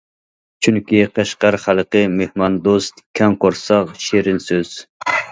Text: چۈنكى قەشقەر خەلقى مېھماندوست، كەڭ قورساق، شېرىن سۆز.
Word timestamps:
چۈنكى 0.67 1.01
قەشقەر 1.17 1.57
خەلقى 1.65 2.01
مېھماندوست، 2.13 3.03
كەڭ 3.19 3.35
قورساق، 3.43 3.91
شېرىن 4.05 4.41
سۆز. 4.47 4.73